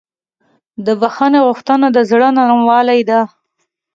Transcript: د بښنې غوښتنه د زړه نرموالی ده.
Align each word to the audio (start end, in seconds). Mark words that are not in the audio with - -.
د 0.85 0.87
بښنې 1.01 1.39
غوښتنه 1.47 1.87
د 1.95 1.97
زړه 2.09 2.27
نرموالی 2.37 3.01
ده. 3.09 3.19